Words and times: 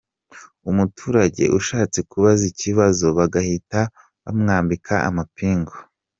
Umuturage 0.69 1.43
ushatse 1.59 1.99
kubaza 2.09 2.43
ikibazo 2.51 3.05
bagahita 3.17 3.79
bamwambika 4.23 4.93
amapingu. 5.09 5.75